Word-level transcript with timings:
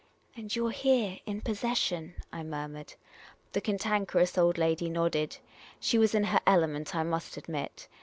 "And 0.35 0.55
you 0.55 0.65
're 0.65 0.71
here 0.71 1.19
in 1.27 1.41
possession!" 1.41 2.15
I 2.33 2.41
murmured. 2.41 2.95
The 3.51 3.61
Cantankerous 3.61 4.35
Old 4.35 4.57
Lady 4.57 4.89
nodded. 4.89 5.37
She 5.79 5.99
was 5.99 6.15
in 6.15 6.23
her 6.23 6.41
element, 6.47 6.95
I 6.95 7.03
must 7.03 7.37
admit. 7.37 7.87